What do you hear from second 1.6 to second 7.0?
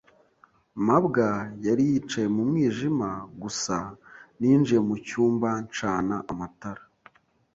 yari yicaye mu mwijima gusa ninjiye mucyumba ncana amatara.